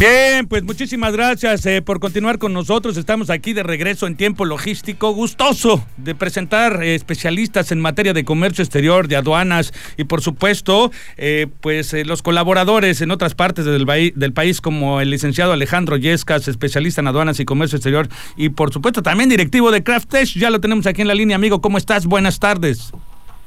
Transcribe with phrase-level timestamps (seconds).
[0.00, 2.96] Bien, pues muchísimas gracias eh, por continuar con nosotros.
[2.96, 5.10] Estamos aquí de regreso en tiempo logístico.
[5.12, 10.90] Gustoso de presentar eh, especialistas en materia de comercio exterior, de aduanas y por supuesto,
[11.18, 16.48] eh, pues los colaboradores en otras partes del, del, país como el licenciado Alejandro Yescas,
[16.48, 18.08] especialista en aduanas y comercio exterior
[18.38, 20.38] y por supuesto también directivo de Craftesh.
[20.38, 21.60] Ya lo tenemos aquí en la línea, amigo.
[21.60, 22.06] ¿Cómo estás?
[22.06, 22.90] Buenas tardes.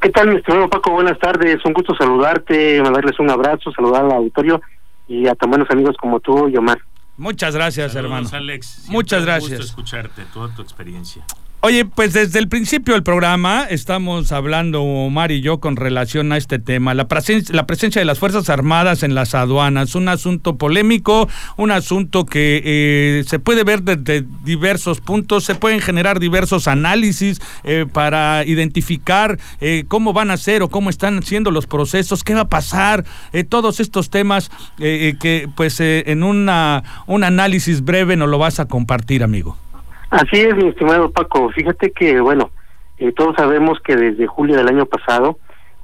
[0.01, 0.91] ¿Qué tal, mi estimado Paco?
[0.91, 1.65] Buenas tardes.
[1.65, 4.61] Un gusto saludarte, mandarles un abrazo, saludar al auditorio
[5.07, 6.79] y a tan buenos amigos como tú y Omar.
[7.17, 8.27] Muchas gracias, hermano.
[8.31, 8.85] Alex.
[8.89, 9.51] Muchas gracias.
[9.51, 11.23] Un gusto escucharte, toda tu experiencia.
[11.65, 16.37] Oye, pues desde el principio del programa estamos hablando, Omar y yo, con relación a
[16.37, 20.57] este tema, la, presencia, la presencia de las Fuerzas Armadas en las aduanas, un asunto
[20.57, 26.67] polémico, un asunto que eh, se puede ver desde diversos puntos, se pueden generar diversos
[26.67, 32.25] análisis eh, para identificar eh, cómo van a ser o cómo están siendo los procesos,
[32.25, 33.05] qué va a pasar,
[33.47, 39.23] todos estos temas que pues en una, un análisis breve nos lo vas a compartir,
[39.23, 39.57] amigo.
[40.13, 41.49] Así es, mi estimado Paco.
[41.49, 42.51] Fíjate que, bueno,
[42.99, 45.39] eh, todos sabemos que desde julio del año pasado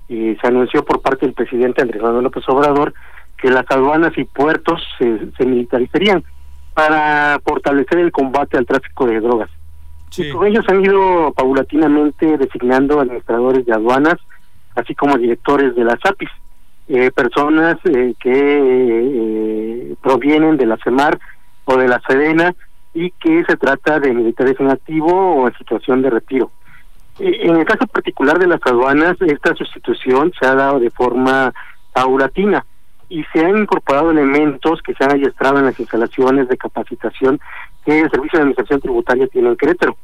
[0.07, 2.93] eh, se anunció por parte del presidente Andrés Manuel López Obrador
[3.41, 6.23] que las aduanas y puertos se, militarizarían
[6.75, 9.49] para fortalecer el combate al tráfico de drogas.
[10.15, 14.17] Y con ellos han ido paulatinamente designando administradores de aduanas,
[14.75, 16.29] así como directores de las APIs,
[16.87, 17.77] eh, personas
[18.19, 21.17] que provienen de la CEMAR
[21.65, 22.53] o de la SEDENA,
[22.93, 26.51] y que se trata de militares en activo o en situación de retiro.
[27.19, 31.53] Eh, en el caso particular de las aduanas, esta sustitución se ha dado de forma
[31.93, 32.65] paulatina
[33.09, 37.39] y se han incorporado elementos que se han adiestrado en las instalaciones de capacitación
[37.83, 39.97] que el Servicio de Administración Tributaria tiene en Querétaro.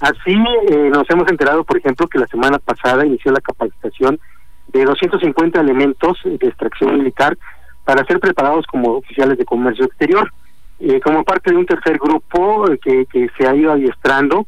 [0.00, 0.34] Así
[0.70, 4.18] eh, nos hemos enterado, por ejemplo, que la semana pasada inició la capacitación
[4.68, 7.36] de 250 elementos de extracción militar
[7.84, 10.30] para ser preparados como oficiales de comercio exterior.
[10.80, 14.46] Eh, como parte de un tercer grupo eh, que, que se ha ido adiestrando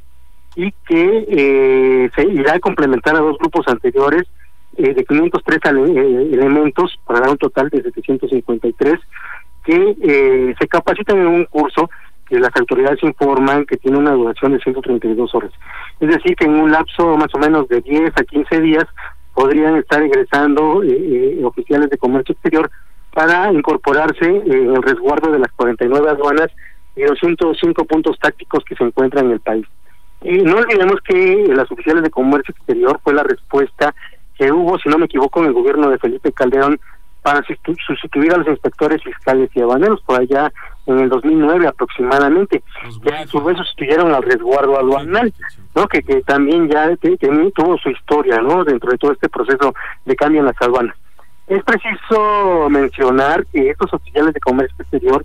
[0.54, 4.22] y que eh, se irá a complementar a dos grupos anteriores
[4.76, 5.58] de 503
[6.32, 8.94] elementos para dar un total de 753
[9.64, 11.90] que se capacitan en un curso
[12.26, 15.50] que las autoridades informan que tiene una duración de 132 horas.
[15.98, 18.84] Es decir, que en un lapso más o menos de 10 a 15 días
[19.34, 20.82] podrían estar ingresando
[21.44, 22.70] oficiales de comercio exterior
[23.12, 26.50] para incorporarse en el resguardo de las 49 aduanas
[26.96, 29.66] y los 105 puntos tácticos que se encuentran en el país.
[30.22, 33.94] Y no olvidemos que las oficiales de comercio exterior fue la respuesta
[34.36, 36.78] que hubo, si no me equivoco, en el gobierno de Felipe Calderón
[37.22, 37.42] para
[37.86, 40.50] sustituir a los inspectores fiscales y aduaneros por allá
[40.86, 42.62] en el 2009 aproximadamente,
[43.02, 45.32] que a su vez sustituyeron al resguardo aduanal,
[45.74, 45.86] ¿no?
[45.86, 48.64] Que, que también ya tuvo su historia, ¿no?
[48.64, 49.74] Dentro de todo este proceso
[50.06, 50.96] de cambio en las aduanas.
[51.50, 55.24] Es preciso mencionar que estos oficiales de comercio exterior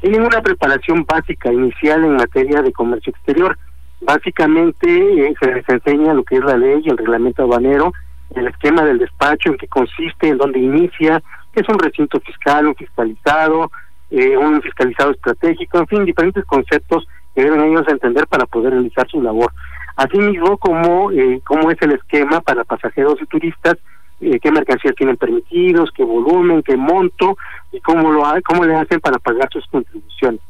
[0.00, 3.58] tienen una preparación básica inicial en materia de comercio exterior.
[4.00, 7.92] Básicamente eh, se les enseña lo que es la ley, el reglamento aduanero,
[8.34, 11.22] el esquema del despacho, en qué consiste, en dónde inicia,
[11.52, 13.70] qué es un recinto fiscal, un fiscalizado,
[14.10, 19.06] eh, un fiscalizado estratégico, en fin, diferentes conceptos que deben ellos entender para poder realizar
[19.10, 19.52] su labor.
[19.96, 23.76] Asimismo, como eh, cómo es el esquema para pasajeros y turistas
[24.20, 27.36] eh, qué mercancías tienen permitidos, qué volumen, qué monto
[27.72, 30.40] y cómo lo cómo le hacen para pagar sus contribuciones.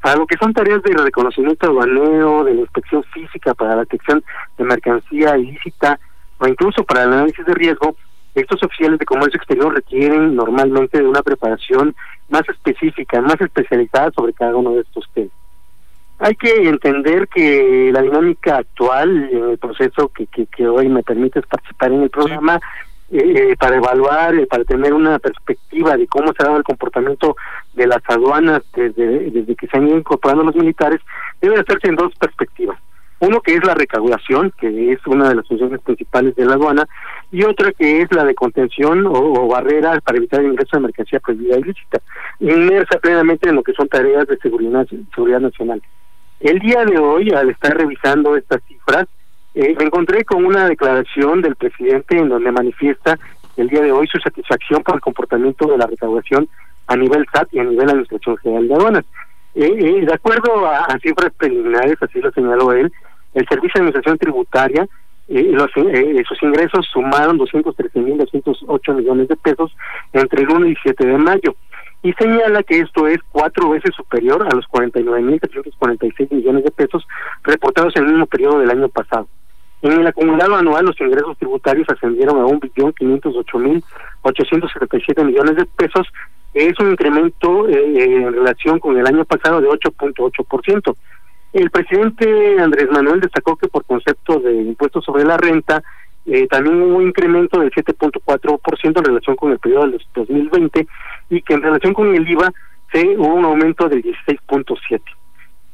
[0.00, 4.24] Para lo que son tareas de reconocimiento aduanero, de la inspección física para la detección
[4.58, 6.00] de mercancía ilícita
[6.38, 7.94] o incluso para el análisis de riesgo,
[8.34, 11.94] estos oficiales de comercio exterior requieren normalmente de una preparación
[12.30, 15.30] más específica, más especializada sobre cada uno de estos temas.
[16.18, 21.42] Hay que entender que la dinámica actual en el proceso que, que, hoy me permite
[21.42, 22.60] participar en el programa
[23.12, 27.36] eh, para evaluar, eh, para tener una perspectiva de cómo se ha dado el comportamiento
[27.74, 31.00] de las aduanas desde, desde que se han ido incorporando los militares,
[31.40, 32.78] debe hacerse en dos perspectivas.
[33.20, 36.88] Uno que es la recaudación, que es una de las funciones principales de la aduana,
[37.30, 41.20] y otra que es la de contención o, barreras para evitar el ingreso de mercancía
[41.20, 42.00] prohibida ilícita,
[42.40, 45.80] inmersa plenamente en lo que son tareas de seguridad, seguridad nacional.
[46.40, 49.06] El día de hoy, al estar revisando estas cifras,
[49.54, 53.18] eh, me encontré con una declaración del presidente en donde manifiesta
[53.58, 56.48] el día de hoy su satisfacción por el comportamiento de la recaudación
[56.86, 59.04] a nivel SAT y a nivel Administración General de Aduanas.
[59.54, 62.90] Eh, eh, de acuerdo a, cifras preliminares, así lo señaló él,
[63.34, 64.88] el Servicio de Administración Tributaria,
[65.28, 69.74] los, sus ingresos sumaron 213.208 millones de pesos
[70.12, 71.54] entre el 1 y 7 de mayo.
[72.02, 77.06] y señala que esto es cuatro veces superior a los 49.346 millones de pesos
[77.44, 79.28] reportados en el mismo periodo del año pasado.
[79.82, 86.06] En el acumulado anual, los ingresos tributarios ascendieron a 1.508.877 millones de pesos,
[86.54, 90.94] es un incremento eh, en relación con el año pasado de 8.8%.
[91.52, 95.82] El presidente Andrés Manuel destacó que por concepto de impuestos sobre la renta,
[96.26, 100.86] eh, también hubo un incremento del 7.4% en relación con el periodo del 2020
[101.30, 102.52] y que en relación con el IVA
[102.92, 105.00] se hubo un aumento del 16.7%.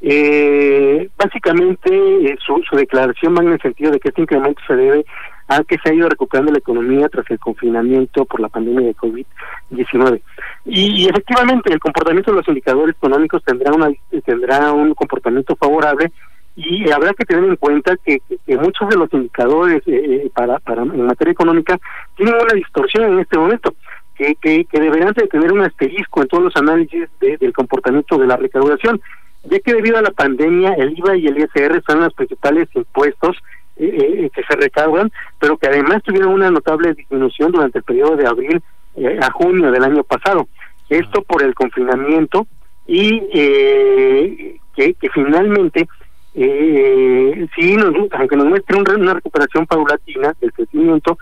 [0.01, 4.77] Eh, básicamente eh, su, su declaración va en el sentido de que este incremento se
[4.77, 5.05] debe
[5.49, 8.95] a que se ha ido recuperando la economía tras el confinamiento por la pandemia de
[8.95, 10.21] COVID-19.
[10.67, 13.89] Y, y, efectivamente el comportamiento de los indicadores económicos tendrá una
[14.25, 16.13] tendrá un comportamiento favorable
[16.55, 20.59] y habrá que tener en cuenta que, que, muchos de los indicadores eh, eh, para,
[20.59, 21.79] para en materia económica
[22.17, 23.75] tienen una distorsión en este momento
[24.17, 28.27] que, que, que deberán de tener un asterisco en todos los análisis del comportamiento de
[28.27, 29.01] la recaudación
[29.45, 33.37] ya que debido a la pandemia el IVA y el ISR son los principales impuestos
[33.77, 38.17] eh, eh, que se recaudan, pero que además tuvieron una notable disminución durante el periodo
[38.17, 38.63] de abril
[39.01, 40.49] eh, a junio del año pasado.
[40.89, 42.49] Esto por el confinamiento
[42.85, 45.87] y eh, que, que finalmente,
[46.35, 51.17] eh, sí, nos, aunque nos muestre una recuperación paulatina del crecimiento,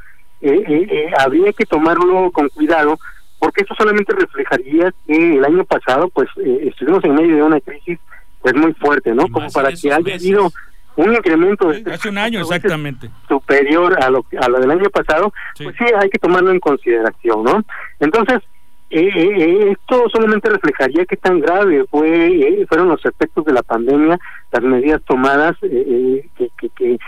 [1.18, 2.98] habría que tomarlo con cuidado
[3.38, 7.98] porque eso solamente reflejaría que el año pasado pues estuvimos en medio de una crisis
[8.40, 9.28] pues muy fuerte, ¿no?
[9.28, 10.52] Como para que haya habido
[10.96, 13.10] un incremento de hace un año exactamente.
[13.28, 17.44] superior a lo a lo del año pasado pues sí hay que tomarlo en consideración
[17.44, 17.62] no
[18.00, 18.40] entonces
[18.88, 23.62] eh, eh, esto solamente reflejaría qué tan grave fue eh, fueron los efectos de la
[23.62, 24.16] pandemia
[24.52, 26.98] las medidas tomadas eh, que, que, que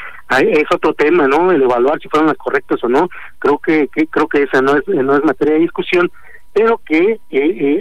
[0.40, 3.08] es otro tema no el evaluar si fueron las correctas o no.
[3.38, 6.10] Creo que, creo que esa no es no es materia de discusión
[6.52, 7.20] pero que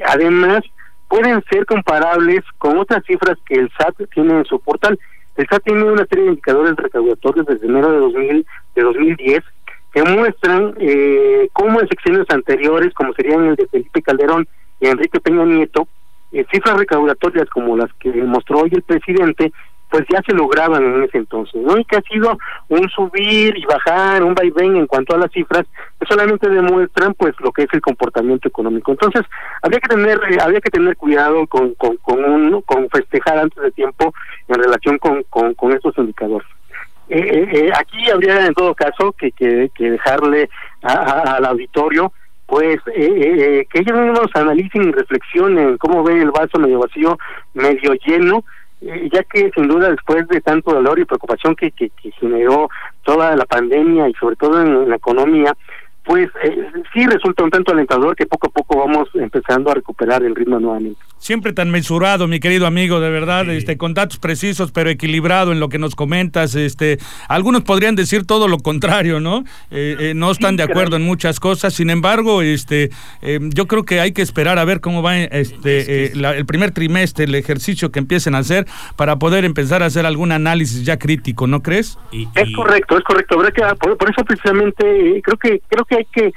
[0.05, 0.61] además
[1.07, 4.99] pueden ser comparables con otras cifras que el SAT tiene en su portal.
[5.35, 8.45] El SAT tiene una serie de indicadores recaudatorios desde enero de 2000,
[8.75, 9.43] de 2010
[9.97, 14.47] que muestran eh, cómo en secciones anteriores, como serían el de Felipe Calderón
[14.79, 15.87] y Enrique Peña Nieto,
[16.31, 19.51] eh, cifras recaudatorias como las que mostró hoy el presidente
[19.89, 21.77] pues ya se lograban en ese entonces, ¿no?
[21.77, 25.65] Y que ha sido un subir y bajar, un vaivén en cuanto a las cifras,
[25.97, 28.91] que solamente demuestran pues lo que es el comportamiento económico.
[28.91, 29.23] Entonces,
[29.63, 33.71] habría que tener eh, habría que tener cuidado con con un, con festejar antes de
[33.71, 34.13] tiempo
[34.47, 36.47] en relación con con, con estos indicadores.
[37.09, 40.49] Eh, eh, eh aquí habría en todo caso que que, que dejarle
[40.81, 42.11] al auditorio
[42.47, 47.19] pues eh, que ellos mismos analicen y reflexionen cómo ve el vaso medio vacío,
[47.53, 48.43] medio lleno,
[48.81, 52.69] eh, ya que sin duda después de tanto dolor y preocupación que, que generó
[53.03, 55.53] toda la pandemia y sobre todo en, la economía,
[56.07, 60.23] pues eh, sí resulta un tanto alentador que poco a poco vamos empezando a recuperar
[60.23, 61.01] el ritmo nuevamente.
[61.19, 65.59] Siempre tan mesurado, mi querido amigo, de verdad, este, con datos precisos, pero equilibrado en
[65.59, 66.53] lo que nos comentas.
[66.53, 69.43] Este, algunos podrían decir todo lo contrario, ¿no?
[69.71, 71.73] Eh, eh, no están de acuerdo en muchas cosas.
[71.73, 72.91] Sin embargo, este,
[73.23, 76.71] eh, yo creo que hay que esperar a ver cómo va este, la, el primer
[76.71, 80.99] trimestre, el ejercicio que empiecen a hacer para poder empezar a hacer algún análisis ya
[80.99, 81.97] crítico, ¿no crees?
[82.35, 83.41] Es correcto, es correcto.
[83.53, 86.33] que por, por eso precisamente creo que creo que hay que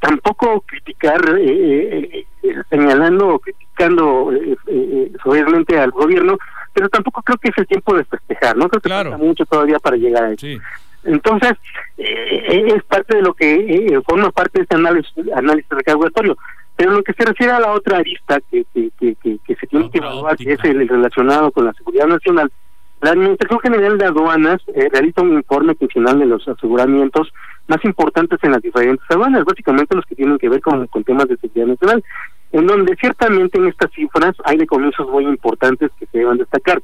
[0.00, 1.20] tampoco criticar
[2.70, 6.38] señalando o criticando eh, eh, obviamente al gobierno,
[6.72, 9.78] pero tampoco creo que es el tiempo de festejar, no creo que falta mucho todavía
[9.78, 10.46] para llegar a eso.
[11.04, 11.52] Entonces,
[11.98, 16.36] eh, es parte de lo que eh, forma parte de este análisis, análisis recaudatorio.
[16.74, 19.90] Pero lo que se refiere a la otra arista que, que, que, que, se tiene
[19.90, 22.50] que evaluar, que es el relacionado con la seguridad nacional,
[23.00, 27.32] la Administración General de Aduanas eh, realiza un informe funcional de los aseguramientos
[27.68, 31.36] más importantes en las diferentes aduanas, básicamente los que tienen que ver con, temas de
[31.36, 32.02] seguridad nacional
[32.52, 36.82] en donde ciertamente en estas cifras hay decomisos muy importantes que se deben destacar.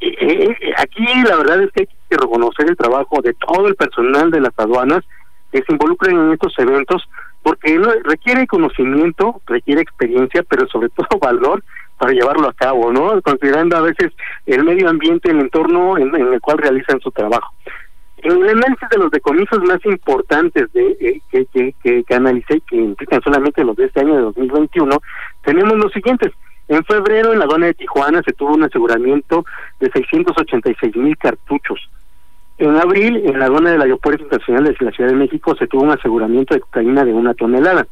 [0.00, 3.68] Eh, eh, eh, aquí la verdad es que hay que reconocer el trabajo de todo
[3.68, 5.04] el personal de las aduanas
[5.52, 7.08] que se involucran en estos eventos,
[7.42, 11.62] porque requiere conocimiento, requiere experiencia, pero sobre todo valor
[12.02, 13.22] para llevarlo a cabo, ¿no?
[13.22, 14.12] Considerando a veces
[14.46, 17.54] el medio ambiente, el entorno en el cual realizan su trabajo.
[18.16, 22.74] El análisis de los decomisos más importantes de eh, que, que, que, que analicé, que
[22.74, 25.00] implican solamente los de este año de 2021,
[25.44, 26.32] tenemos los siguientes.
[26.66, 29.44] En febrero, en la aduana de Tijuana, se tuvo un aseguramiento
[29.78, 31.88] de 686 mil cartuchos.
[32.58, 35.82] En abril, en la aduana del Aeropuerto Internacional de la Ciudad de México, se tuvo
[35.82, 37.86] un aseguramiento de cocaína de una tonelada.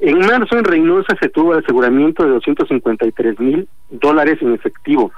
[0.00, 5.12] En marzo, en Reynosa, se tuvo el aseguramiento de 253 mil dólares en efectivo.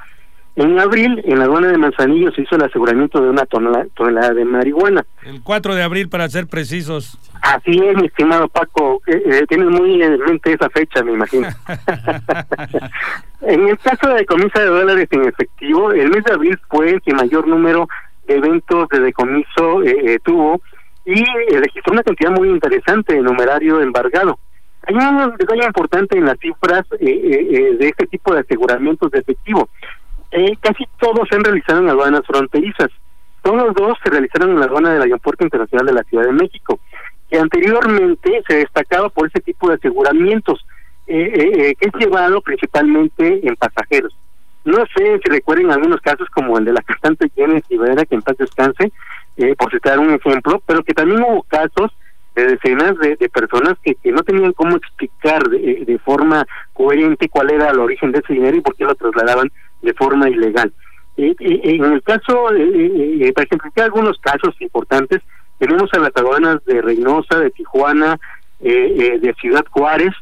[0.57, 4.45] En abril, en la aduana de Manzanillo se hizo el aseguramiento de una tonelada, de
[4.45, 5.05] marihuana.
[5.25, 7.19] El 4 de abril, para ser precisos.
[7.41, 9.01] Así es, mi estimado Paco.
[9.07, 11.47] Eh, eh, tienes muy en mente esa fecha, me imagino.
[13.43, 17.03] en el caso de decomiso de dólares en efectivo, el mes de abril fue el
[17.03, 17.89] que mayor número
[18.27, 20.61] de eventos de decomiso eh, tuvo
[21.05, 24.39] y registró una cantidad muy interesante de numerario embargado.
[24.87, 29.69] Hay un detalle importante en las cifras de este tipo de aseguramientos de efectivo.
[30.33, 32.89] Eh, casi todos se han realizado en aduanas fronterizas.
[33.43, 36.79] Todos dos se realizaron en la aduana del Aeropuerto Internacional de la Ciudad de México,
[37.29, 40.65] que anteriormente se destacaba por ese tipo de aseguramientos,
[41.07, 44.17] eh, eh, que es llevado principalmente en pasajeros.
[44.65, 48.23] No sé si recuerden algunos casos como el de la cantante Jenny Rivera, que en
[48.23, 48.93] paz descanse,
[49.57, 51.91] por citar un ejemplo, pero que también hubo casos
[52.41, 57.51] de decenas de, personas que, que, no tenían cómo explicar de, de, forma coherente cuál
[57.51, 59.51] era el origen de ese dinero y por qué lo trasladaban
[59.83, 60.73] de forma ilegal.
[61.17, 65.21] en el caso, para ejemplificar algunos casos importantes,
[65.59, 68.19] tenemos a las aduanas de Reynosa, de Tijuana,
[68.61, 70.13] de Ciudad Juárez,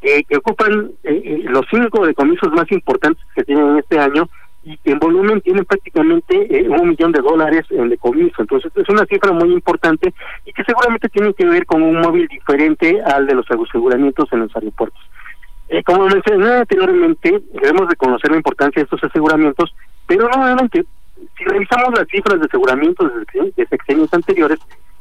[0.00, 4.28] que ocupan los cinco decomisos más importantes que tienen en este año
[4.64, 8.42] y en volumen tienen prácticamente un millón de dólares en decomiso.
[8.42, 10.14] Entonces es una cifra muy importante
[10.44, 14.40] y que seguramente tiene que ver con un móvil diferente al de los aseguramientos en
[14.40, 15.02] los aeropuertos.
[15.68, 19.74] Eh, como mencioné anteriormente, debemos reconocer la importancia de estos aseguramientos,
[20.06, 20.84] pero nuevamente,
[21.36, 23.10] si revisamos las cifras de aseguramientos
[23.56, 24.58] de sexenios anteriores,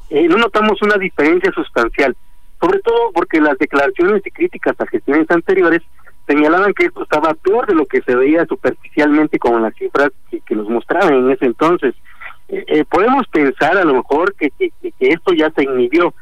[0.10, 2.16] eh, no notamos una diferencia sustancial,
[2.60, 5.82] sobre todo porque las declaraciones y críticas a gestiones anteriores
[6.28, 10.10] señalaban que esto estaba peor de lo que se veía superficialmente con las cifras
[10.46, 11.96] que, nos mostraban en ese entonces.
[12.48, 16.14] Eh, podemos pensar a lo mejor que, que, esto ya se inhibió,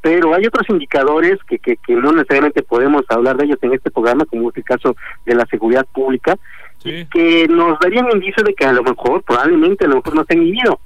[0.00, 3.90] pero hay otros indicadores que, que, que, no necesariamente podemos hablar de ellos en este
[3.90, 6.36] programa, como es el caso de la seguridad pública,
[6.82, 10.34] que nos darían indicio de que a lo mejor, probablemente, a lo mejor no se
[10.34, 10.80] han vivido.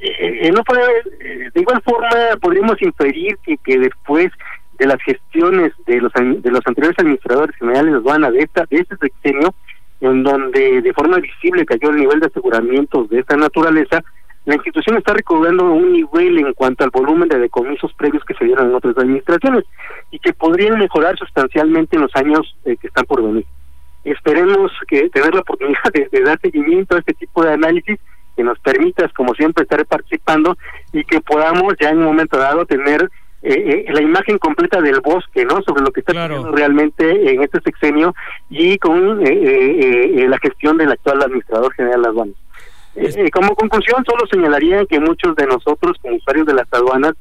[0.00, 0.82] Eh, eh, no puede,
[1.20, 2.08] eh, de igual forma,
[2.40, 4.30] podríamos inferir que, que después
[4.78, 8.78] de las gestiones de los de los anteriores administradores generales de aduana de esta de
[8.78, 9.54] este sexenio,
[10.00, 14.02] en donde de forma visible cayó el nivel de aseguramientos de esta naturaleza,
[14.48, 18.46] la institución está recobrando un nivel en cuanto al volumen de decomisos previos que se
[18.46, 19.64] dieron en otras administraciones
[20.10, 23.44] y que podrían mejorar sustancialmente en los años eh, que están por venir.
[24.04, 27.98] Esperemos que tener la oportunidad de, dar seguimiento a este tipo de análisis
[28.36, 30.56] que nos permita, como siempre, estar participando
[30.94, 33.10] y que podamos ya en un momento dado tener
[33.42, 35.62] eh, eh, la imagen completa del bosque, ¿no?
[35.62, 38.14] Sobre lo que está pasando realmente en este sexenio
[38.50, 42.36] y con la gestión del actual administrador general de las aduanas.
[43.00, 47.14] Eh, como conclusión, solo señalaría que muchos de nosotros, como usuarios de las aduanas,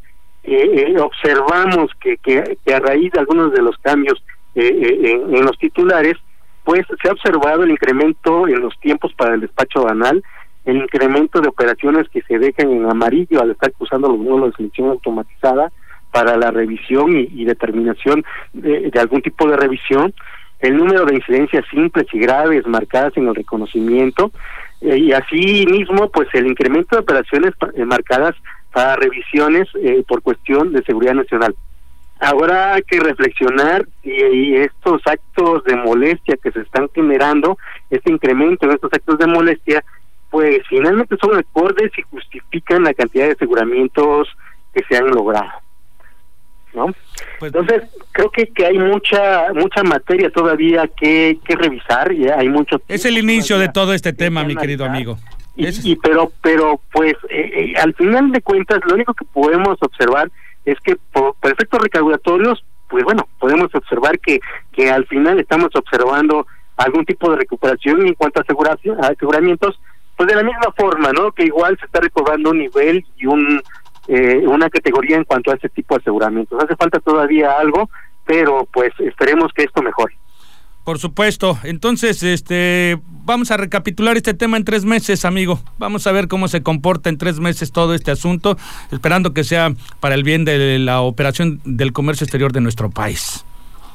[0.44, 4.24] eh, eh, observamos que, que, a raíz de algunos de los cambios
[4.56, 6.16] en, en, los titulares,
[6.64, 10.24] pues se ha observado el incremento en los tiempos para el despacho banal,
[10.66, 14.58] el incremento de operaciones que se dejan en amarillo al estar usando los módulos de
[14.58, 15.72] selección automatizada
[16.12, 18.24] para la revisión y, determinación
[18.54, 20.14] de, algún tipo de revisión,
[20.60, 24.32] el número de incidencias simples y graves marcadas en el reconocimiento,
[24.82, 28.36] eh, y así mismo pues el incremento de operaciones eh, marcadas
[28.74, 31.56] para revisiones eh, por cuestión de seguridad nacional.
[32.20, 37.58] Ahora hay que reflexionar y, estos actos de molestia que se están generando,
[37.92, 39.84] este incremento en estos actos de molestia,
[40.32, 44.28] pues finalmente son acordes y justifican la cantidad de aseguramientos
[44.74, 45.67] que se han logrado.
[46.78, 46.94] ¿No?
[47.40, 52.48] Pues, Entonces, creo que, que hay mucha mucha materia todavía que, que revisar, y hay
[52.48, 55.18] mucho Es el inicio de todo este tema, mi querido amigo.
[55.58, 60.30] Y, pero pero pues eh, eh, al final de cuentas lo único que podemos observar
[60.66, 64.40] es que por, efectos recaudatorios pues bueno podemos observar que
[64.72, 66.46] que al final estamos observando
[66.78, 69.80] algún tipo de recuperación en cuanto a aseguramientos
[70.16, 73.60] pues de la misma forma no que igual se está recobrando un nivel y un
[74.08, 76.62] eh, una categoría en cuanto a este tipo de aseguramientos.
[76.64, 77.90] Hace falta todavía algo,
[78.26, 80.16] pero pues esperemos que esto mejore.
[80.88, 81.58] Por supuesto.
[81.64, 85.60] Entonces, este, vamos a recapitular este tema en tres meses, amigo.
[85.78, 88.56] Vamos a ver cómo se comporta en tres meses todo este asunto,
[88.90, 93.46] esperando que sea para el bien de la operación del comercio exterior de nuestro país.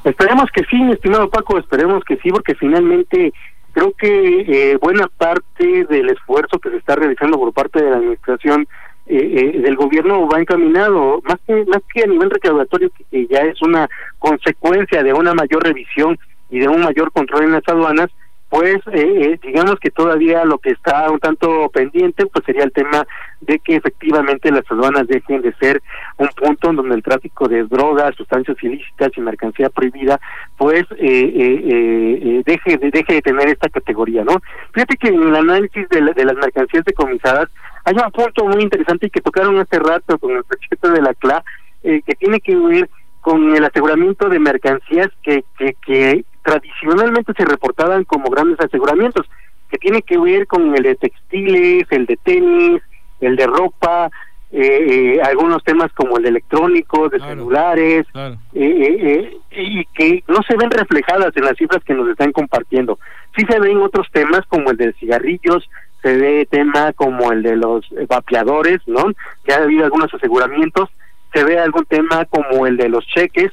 [0.03, 3.33] Esperemos que sí, estimado Paco, esperemos que sí, porque finalmente
[3.71, 7.97] creo que eh, buena parte del esfuerzo que se está realizando por parte de la
[7.97, 8.67] administración
[9.05, 13.39] eh, eh, del gobierno va encaminado, más que, más que a nivel recaudatorio, que, ya
[13.39, 16.17] es una consecuencia de una mayor revisión
[16.49, 18.09] y de un mayor control en las aduanas,
[18.53, 23.07] pues eh, digamos que todavía lo que está un tanto pendiente pues sería el tema
[23.41, 25.81] de que efectivamente las aduanas dejen de ser
[26.19, 30.19] un punto en donde el tráfico de drogas, sustancias ilícitas y mercancía prohibida
[30.55, 34.39] pues eh, deje de deje de tener esta categoría, ¿no?
[34.71, 37.49] Fíjate que en el análisis de, de las mercancías decomisadas
[37.85, 41.43] hay un punto muy interesante que tocaron hace rato con el presidente de la CLA
[41.81, 42.87] que tiene que ver
[43.23, 49.25] con el aseguramiento de mercancías que, que, que tradicionalmente se reportaban como grandes aseguramientos,
[49.71, 52.81] que tiene que ver con el de textiles, el de tenis,
[53.21, 54.11] el de ropa,
[54.51, 60.43] eh, eh algunos temas como el de electrónicos, de celulares, eh, eh, y que no
[60.45, 62.99] se ven reflejadas en las cifras que nos están compartiendo.
[63.37, 65.69] Sí se ven otros temas como el de cigarrillos,
[66.01, 69.05] se ve tema como el de los vapeadores, ¿no?
[69.45, 70.89] Que ha habido algunos aseguramientos,
[71.33, 73.51] se ve algún tema como el de los cheques,